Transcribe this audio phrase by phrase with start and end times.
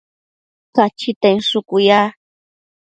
[0.75, 2.01] Cachita inshucu ya